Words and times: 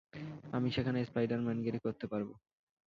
আমি 0.53 0.69
সেখানে 0.71 0.99
স্পাইডার-ম্যানগিরি 1.05 1.79
করতে 1.85 2.05
পারবো। 2.07 2.33